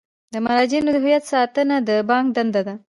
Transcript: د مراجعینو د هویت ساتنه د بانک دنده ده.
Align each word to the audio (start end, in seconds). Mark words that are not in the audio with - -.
د 0.33 0.35
مراجعینو 0.45 0.89
د 0.93 0.97
هویت 1.03 1.23
ساتنه 1.31 1.75
د 1.87 1.89
بانک 2.09 2.25
دنده 2.35 2.61
ده. 2.67 2.75